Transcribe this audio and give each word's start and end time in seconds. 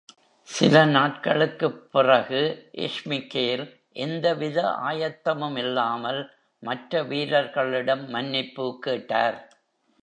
சில 0.41 0.85
நாட்களுக்குப் 0.85 1.91
பிறகு, 1.91 2.69
Schmeichel 2.77 3.71
எந்த 3.91 4.33
வித 4.33 4.61
ஆயத்தமுமில்லாமல் 4.63 6.29
மற்ற 6.59 7.03
வீரர்களிடம் 7.03 8.09
மன்னிப்பு 8.09 8.77
கேட்டார். 8.79 9.57